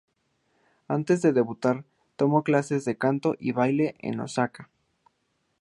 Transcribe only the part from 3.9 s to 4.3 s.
en